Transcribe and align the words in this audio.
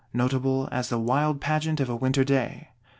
Notable 0.15 0.67
as 0.71 0.89
the 0.89 0.97
wild 0.97 1.39
pageant 1.41 1.79
of 1.79 1.87
a 1.87 1.95
winter 1.95 2.23
day. 2.23 2.69